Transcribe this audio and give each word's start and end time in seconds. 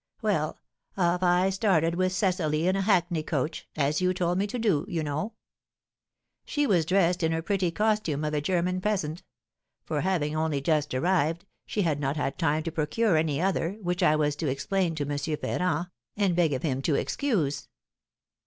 Well, 0.23 0.57
off 0.97 1.21
I 1.21 1.51
started 1.51 1.93
with 1.93 2.11
Cecily 2.11 2.67
in 2.67 2.75
a 2.75 2.81
hackney 2.81 3.21
coach, 3.21 3.67
as 3.75 4.01
you 4.01 4.15
told 4.15 4.39
me 4.39 4.47
to 4.47 4.57
do, 4.57 4.83
you 4.89 5.03
know. 5.03 5.33
She 6.43 6.65
was 6.65 6.87
dressed 6.87 7.21
in 7.21 7.31
her 7.33 7.43
pretty 7.43 7.69
costume 7.69 8.23
of 8.23 8.33
a 8.33 8.41
German 8.41 8.81
peasant; 8.81 9.21
for 9.85 10.01
having 10.01 10.35
only 10.35 10.59
just 10.59 10.95
arrived, 10.95 11.45
she 11.67 11.83
had 11.83 11.99
not 11.99 12.17
had 12.17 12.39
time 12.39 12.63
to 12.63 12.71
procure 12.71 13.15
any 13.15 13.39
other, 13.39 13.73
which 13.73 14.01
I 14.01 14.15
was 14.15 14.35
to 14.37 14.47
explain 14.47 14.95
to 14.95 15.07
M. 15.07 15.19
Ferrand, 15.37 15.89
and 16.17 16.35
beg 16.35 16.53
of 16.53 16.63
him 16.63 16.81
to 16.81 16.95
excuse. 16.95 17.67